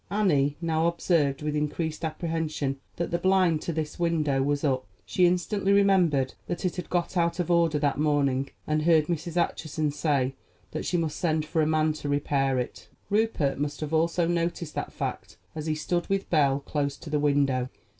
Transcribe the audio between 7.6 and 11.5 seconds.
that morning, and heard Mrs. Acheson say that she must send